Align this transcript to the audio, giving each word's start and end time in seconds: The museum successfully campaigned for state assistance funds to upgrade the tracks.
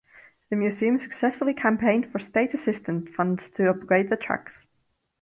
The 0.49 0.55
museum 0.55 0.97
successfully 0.97 1.53
campaigned 1.53 2.11
for 2.11 2.17
state 2.17 2.55
assistance 2.55 3.11
funds 3.15 3.51
to 3.51 3.69
upgrade 3.69 4.09
the 4.09 4.17
tracks. 4.17 4.65